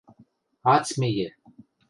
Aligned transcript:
Ат 0.73 0.83
смейӹ! 0.89 1.27